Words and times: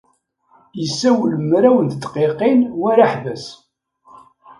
Yessawal 0.81 1.33
mraw 1.49 1.77
n 1.81 1.87
tedqiqin 1.91 2.59
war 2.81 2.97
aḥbas. 3.05 3.45